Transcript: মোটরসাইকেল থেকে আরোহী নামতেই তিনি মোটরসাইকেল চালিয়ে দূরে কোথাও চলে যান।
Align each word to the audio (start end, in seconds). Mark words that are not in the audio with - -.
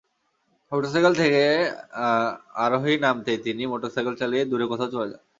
মোটরসাইকেল 0.71 1.13
থেকে 1.21 1.41
আরোহী 2.63 2.93
নামতেই 3.03 3.39
তিনি 3.45 3.63
মোটরসাইকেল 3.71 4.15
চালিয়ে 4.21 4.43
দূরে 4.51 4.65
কোথাও 4.71 4.91
চলে 4.93 5.07
যান। 5.11 5.21